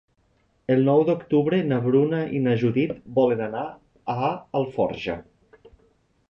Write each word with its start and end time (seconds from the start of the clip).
El 0.75 0.79
nou 0.85 1.01
d'octubre 1.09 1.59
na 1.71 1.77
Bruna 1.83 2.21
i 2.37 2.41
na 2.45 2.55
Judit 2.63 2.95
volen 3.19 3.45
anar 3.49 3.63
a 4.15 4.33
Alforja. 4.63 5.19